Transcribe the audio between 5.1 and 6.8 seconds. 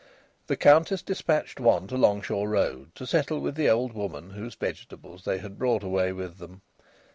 they had brought away with them.